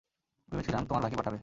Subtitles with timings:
[0.49, 1.39] ভেবেছিলাম তোমার ভাইকে পাঠাবে।